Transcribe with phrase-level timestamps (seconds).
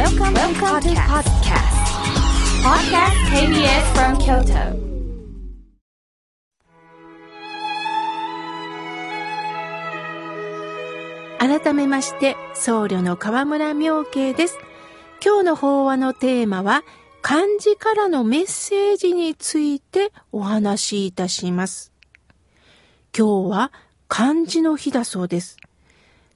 [0.00, 1.68] Welcome, Welcome to podcast.
[2.64, 4.72] Podcast KBS from Kyoto.
[11.38, 14.56] 改めまして、僧侶の河村明慶です。
[15.22, 16.82] 今日の法話のテーマは、
[17.20, 21.92] 漢字からのメッセージについてお話しいたします。
[23.14, 23.72] 今日は
[24.08, 25.58] 漢字の日だそうです。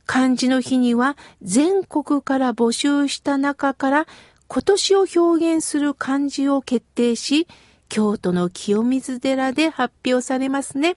[0.06, 4.06] 漢字の日には全国から募集した中から
[4.48, 7.46] 今年を表現する漢字を決定し、
[7.88, 10.96] 京都の清水寺で発表されますね。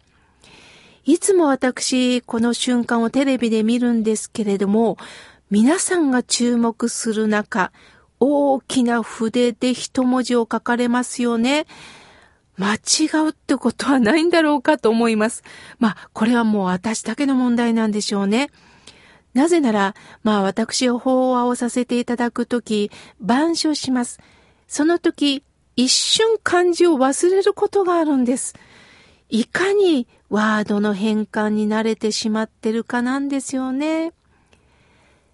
[1.06, 4.98] いつも私、この瞬間をテレビで見るんですけれども、
[5.50, 7.72] 皆さんが注目する中、
[8.20, 11.66] 大きな筆で一文字を書かれますよね。
[12.58, 15.44] 間違うってことはないんだろうかと思います。
[15.80, 18.50] まあ、これはもう私だけの問題なんでしょうね。
[19.38, 22.90] なぜなら、まあ私が法話をさせていただくとき、
[23.22, 24.20] 板書します。
[24.68, 25.44] その時、
[25.76, 28.56] 一瞬漢字を忘れることがあるんです。
[29.30, 34.12] いかにワードの変換に慣れてしまってるかなんですよね。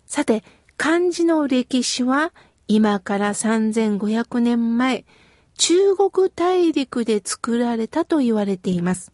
[0.06, 0.44] さて、
[0.76, 2.34] 漢字の歴史は
[2.68, 5.06] 今から3500年前、
[5.58, 9.14] 中国大陸で作られたと言われています。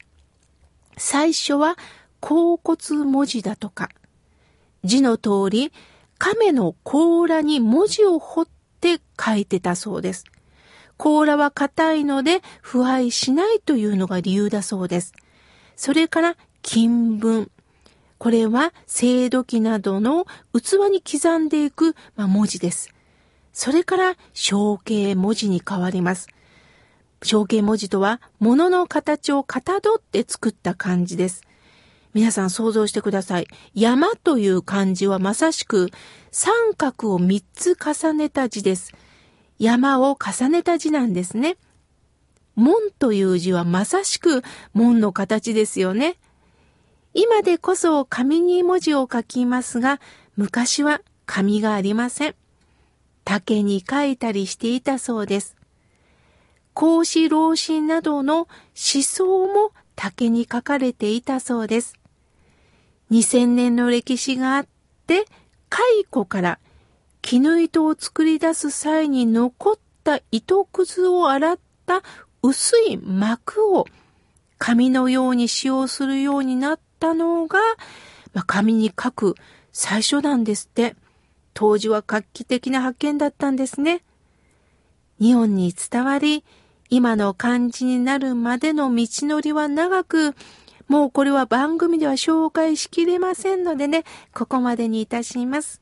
[0.98, 1.78] 最初は
[2.22, 3.90] 甲骨文字だとか、
[4.84, 5.72] 字の通り、
[6.18, 8.48] 亀の甲羅に文字を彫っ
[8.82, 10.26] て書いてたそうです。
[10.98, 15.14] 甲羅は硬いので腐敗しないというのが理由だそうです。
[15.78, 17.50] それから金文。
[18.18, 22.94] これは青土器などの器に刻んでいく、ま、文字です。
[23.54, 26.28] それから象形文字に変わります。
[27.22, 31.44] 象形文字とは物の形をかたどって作った漢字です。
[32.14, 33.48] 皆さん想像してください。
[33.74, 35.90] 山という漢字はまさしく
[36.32, 38.94] 三角を三つ重ねた字です。
[39.60, 41.58] 山を重ねた字なんですね。
[42.56, 44.44] 門という字はまさしく
[44.74, 46.16] 門の形ですよね。
[47.14, 50.00] 今でこそ紙に文字を書きますが、
[50.36, 52.36] 昔は紙がありません。
[53.24, 55.56] 竹に書いたりしていたそうです。
[56.74, 58.48] 孔子老子などの思
[59.04, 61.96] 想も竹に書かれていたそうです。
[63.12, 64.68] 2000年の歴史があっ
[65.08, 65.26] て、
[65.70, 66.60] 蚕から
[67.22, 72.02] 絹糸を作り出す際に残った糸くずを洗った
[72.42, 73.86] 薄い膜を
[74.58, 77.60] 紙のように使用するようになったのが、
[78.34, 79.36] まあ、紙に書く
[79.72, 80.96] 最初なんですって。
[81.54, 84.02] 当時は画期的な発見だったんですね。
[85.20, 86.46] 日本に伝わり、
[86.90, 90.36] 今の漢字になるまでの道のりは長く、
[90.90, 95.82] もうこれは番組では紹介しきれませんのでね、ここまでにいたします。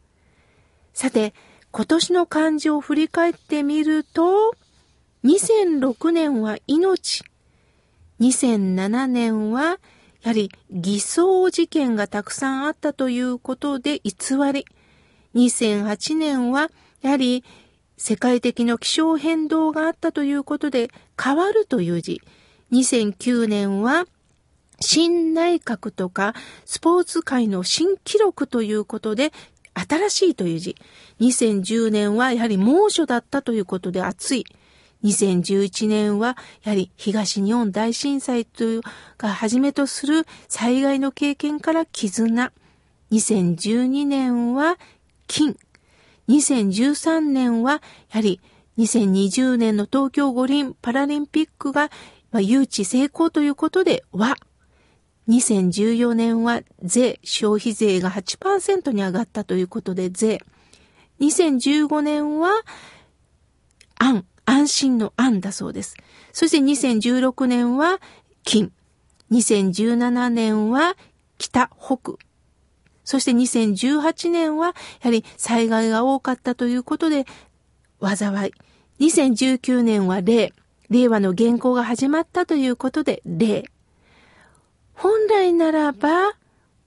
[0.93, 1.33] さて、
[1.71, 4.53] 今年の漢字を振り返ってみると、
[5.23, 7.23] 2006年は命、
[8.19, 9.77] 2007年はや
[10.25, 14.11] はり偽装事件がたくさんあったということで偽
[14.51, 14.65] り、
[15.35, 16.69] 2008年は
[17.01, 17.45] やはり
[17.95, 20.89] 世界的な気象変動があったということで
[21.21, 22.21] 変わるという字、
[22.73, 24.05] 2009年は
[24.79, 26.33] 新内閣とか
[26.65, 29.31] スポーツ界の新記録ということで
[29.73, 30.75] 新しいという字。
[31.19, 34.45] 2010年はやはり猛暑だったということで暑い。
[35.03, 38.81] 2011年はやはり東日本大震災という
[39.17, 42.51] がはじめとする災害の経験から絆。
[43.11, 44.77] 2012年は
[45.27, 45.55] 金。
[46.29, 48.41] 2013年はやはり
[48.77, 51.89] 2020年の東京五輪パラリンピックが
[52.33, 54.35] 誘致成功ということで和。
[55.27, 60.39] 2014年は税、消費税が8%に上がったということで税。
[61.19, 62.51] 2015年は
[63.95, 65.95] 安、安心の安だそうです。
[66.31, 67.99] そして2016年は
[68.43, 68.71] 金。
[69.31, 70.95] 2017年は
[71.37, 72.13] 北、北。
[73.03, 74.73] そして2018年はや
[75.03, 77.25] はり災害が多かったということで
[78.01, 78.53] 災い。
[78.99, 80.53] 2019年は令。
[80.89, 83.65] 令和の原稿が始まったということで令。
[84.99, 86.33] 本来ならば、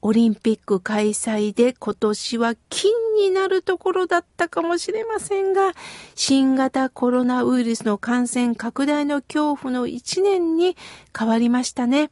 [0.03, 5.75] オリンピック開催で今年は金になるところだったかもしれませんが、
[6.17, 10.77] 新型コロナウイルスの感染拡大の恐怖の一年に
[11.17, 12.11] 変わりましたね。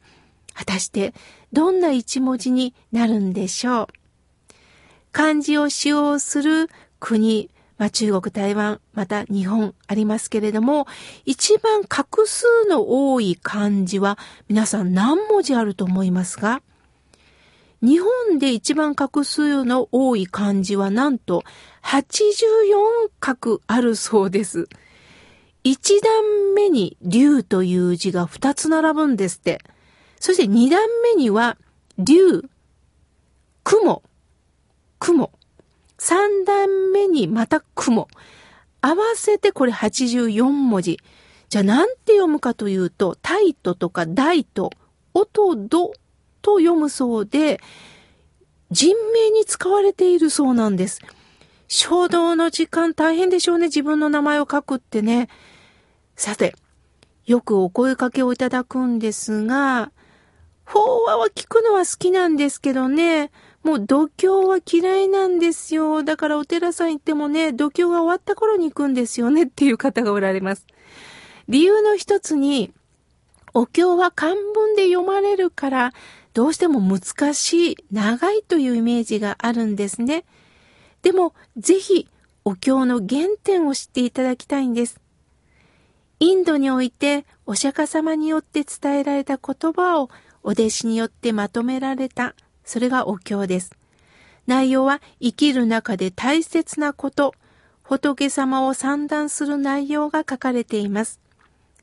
[0.53, 1.13] 果たして
[1.51, 3.87] どんな一文字になるんでしょう？
[5.11, 6.69] 漢字を使用する
[7.01, 7.49] 国、
[7.79, 10.85] まあ、中国、台湾、また日本ありますけれども、
[11.25, 16.61] 一番画数の多い漢字は皆さん何文字あると思いますか？
[17.81, 21.45] 日本で一番画数の多い漢字はなんと
[21.81, 24.67] 84画あるそうです。
[25.63, 26.11] 一段
[26.53, 29.61] 目に竜という字が二つ並ぶんですって。
[30.19, 30.85] そして二段
[31.15, 31.57] 目には
[31.97, 32.43] 竜、
[33.63, 34.03] 雲、
[34.99, 35.31] 雲。
[35.99, 38.07] 三段目にまた雲。
[38.81, 40.99] 合わせてこれ84文字。
[41.49, 44.71] じゃあなんて読むかというと、タイトとかダイト、
[45.13, 45.91] オトド
[46.41, 47.59] と読むそうで、
[48.71, 51.01] 人名に使われているそうなんです。
[51.67, 53.65] 衝動の時間大変でしょうね。
[53.67, 55.27] 自分の名前を書くってね。
[56.15, 56.55] さて、
[57.25, 59.91] よくお声かけをいただくんですが、
[60.65, 63.31] 法話は聞くのは好きなんですけどね、
[63.63, 66.03] もう度胸は嫌いなんですよ。
[66.03, 70.65] だからお寺さん行ってもね、度胸が終わった頃に行くんですよねっていう方がおられます。
[71.49, 72.71] 理由の一つに、
[73.53, 75.93] お経は漢文で読まれるから、
[76.33, 80.23] どうしても難しい、長いというイメージがあるんですね。
[81.01, 82.07] でも、ぜひ、
[82.45, 84.99] お経の原点を知っていただきたいんです。
[86.19, 90.09] インドにおいて、お釈迦様によって伝えられた言葉を、
[90.43, 92.35] お弟子によってまとめられた、
[92.69, 93.71] それがお経です。
[94.45, 97.33] 内容は生きる中で大切なこと、
[97.81, 101.19] 仏様を散談する内容が書かれています。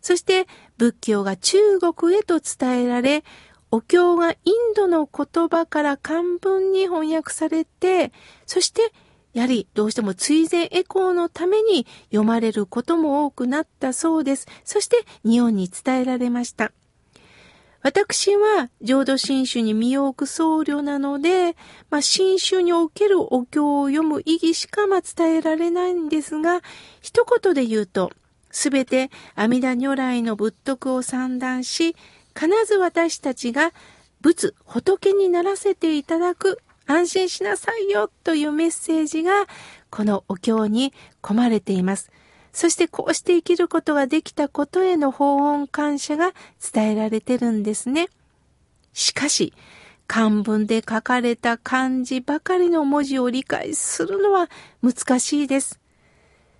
[0.00, 0.46] そして
[0.78, 3.24] 仏教が中国へと伝えられ、
[3.72, 8.12] お経がインドの言葉から漢文に翻訳されて、
[8.46, 8.92] そして
[9.32, 14.46] やはりどうしても追善エコーのために読まれることも多くなったそうです。
[14.62, 16.70] そして日本に伝えられました。
[17.82, 21.56] 私は浄土真宗に身を置く僧侶なので、
[21.90, 26.62] まあ、真宗におけるお経を読む意義しかま伝えられないんですが、
[27.00, 28.10] 一言で言うと、
[28.50, 31.94] すべて阿弥陀如来の仏徳を散談し、
[32.34, 33.72] 必ず私たちが
[34.20, 39.46] 仏、仏にならせていただく、安心しなさいよというメッセージが、
[39.90, 40.92] このお経に
[41.22, 42.10] 込まれています。
[42.56, 46.32] そしてこうして生きることができたことへの法恩感謝が
[46.72, 48.08] 伝えられてるんですね。
[48.94, 49.52] しかし、
[50.06, 54.48] 漢文で書かれた漢字ばかりの文字を理解するのは
[54.82, 55.78] 難しいです。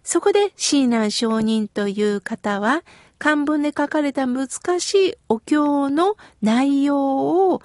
[0.04, 2.82] そこでシーナン上人という方は、
[3.18, 4.48] 漢文で書かれた難
[4.80, 7.62] しいお経の内容を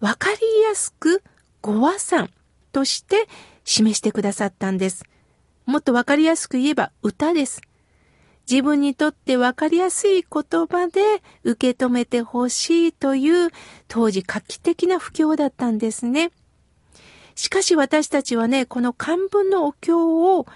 [0.00, 0.36] わかり
[0.68, 1.22] やすく
[1.62, 2.28] ご和算
[2.70, 3.26] として
[3.64, 5.06] 示してくださったんです。
[5.66, 7.60] もっとわかりやすく言えば歌です。
[8.50, 13.50] 自分にとってわかりやすい言葉で受け止めてほしいという
[13.88, 16.32] 当時画期的な不況だったんですね。
[17.34, 20.46] しかし私たちはね、この漢文のお経を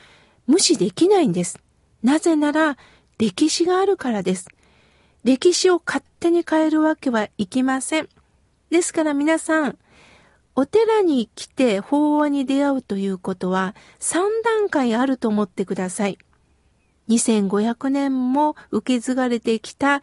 [0.47, 1.59] 無視できないんです。
[2.03, 2.77] なぜなら、
[3.19, 4.49] 歴史があるからです。
[5.25, 8.09] 歴史を勝手に変えるわけはいきません。
[8.71, 9.79] ですから皆さん、
[10.59, 16.19] お寺に来て法話に出会うということは3段階あると思ってください。
[17.11, 20.03] 2500年も受け継がれてきた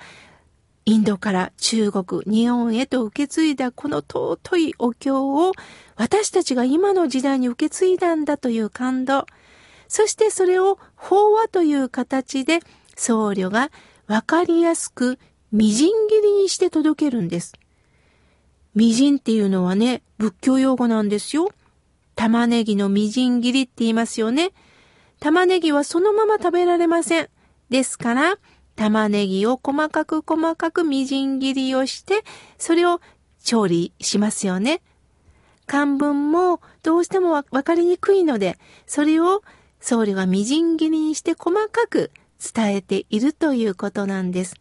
[0.85, 5.53] インドから中国、日本へと受け継いだこの尊いお経を
[5.95, 9.25] 私たちが今の時代に受け継いだんだという感動。
[9.87, 12.59] そしてそれを法話という形で
[12.95, 13.71] 僧侶が
[14.07, 15.17] わかりやすく
[15.51, 17.53] みじん切りにして届けるんです。
[18.75, 21.51] みじんっていうのはね、仏教用語なんですよ。
[22.15, 24.51] 玉ねぎのみじん切りって言いますよね。
[25.19, 27.29] 玉ねぎはそのまま食べられません。
[27.69, 28.37] ですから、
[28.75, 32.23] 玉ねぎを細かく細かくみじん切りをして、
[32.57, 32.99] それを
[33.43, 34.81] 調理しますよね。
[35.67, 39.43] 漢文もどうしてもわかりにくいので、それを
[39.79, 42.11] 僧侶がみじん切りにして細かく
[42.53, 44.55] 伝えているということなんです。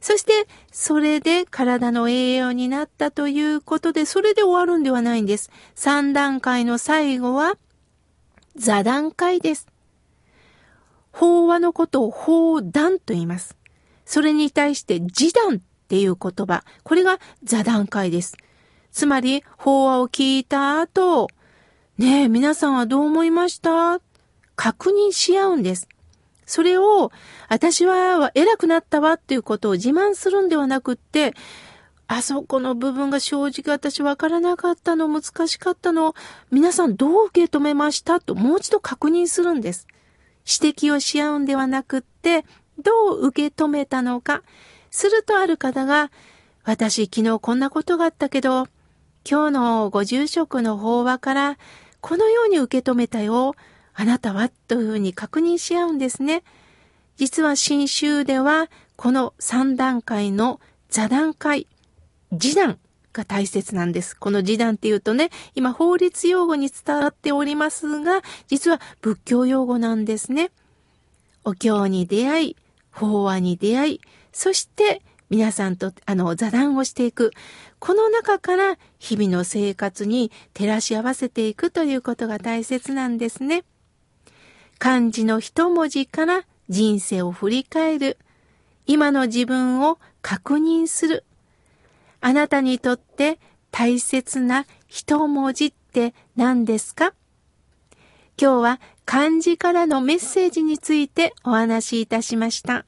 [0.00, 5.50] そして、それで体の栄養になったということで、それで終わるんではないんです。
[5.74, 7.56] 三段階の最後は、
[8.56, 9.66] 座談会です。
[11.12, 13.56] 法話のことを法談と言います。
[14.04, 18.36] それに対して示談っていう言葉、これが座談会です。
[18.92, 21.28] つまり、法話を聞いた後、
[21.98, 24.00] ねえ、皆さんはどう思いました？
[24.54, 25.88] 確認し合うんです。
[26.48, 27.12] それを、
[27.50, 31.34] 私は偉くなったわっていうことを自慢するんではなくって、
[32.06, 36.14] あそこの部分が正直私わからなかったの、難しかったの、
[36.50, 39.86] 皆さんどう受け止めましたともう一度確認するんです。
[40.60, 42.46] 指摘をし合うんではなくって、
[42.82, 44.42] どう受け止めたのか。
[44.90, 46.10] するとある方が、
[46.64, 48.68] 私昨日こんなことがあったけど、
[49.30, 51.58] 今日のご住職の法話から
[52.00, 53.54] このように受け止めたよ。
[54.00, 56.44] あなたはというふうに確認し合うんですね。
[57.16, 61.66] 実は新州では、この3段階の座談会、
[62.30, 62.78] 示談
[63.12, 64.16] が大切なんです。
[64.16, 70.52] この示談っていうとね、今法律用語に伝わっておりますが、実は仏教用語なんですね。
[71.42, 72.56] お経に出会い、
[72.92, 74.00] 法話に出会い、
[74.32, 77.32] そして皆さんとあの座談をしていく。
[77.80, 83.64] この中から日々の生活に照らし合わせていくということが大切なんですね。
[84.78, 88.18] 漢字の一文字から人生を振り返る。
[88.86, 91.24] 今の自分を確認する。
[92.20, 93.38] あなたにとって
[93.70, 97.12] 大切な一文字って何ですか？
[98.40, 102.86] 今日は漢字からのメッセージについてお話しいたしました。